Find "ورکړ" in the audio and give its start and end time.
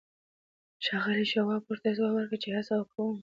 2.15-2.37